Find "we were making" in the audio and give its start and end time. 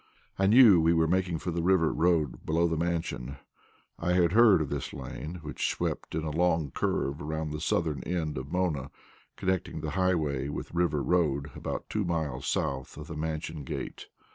0.81-1.37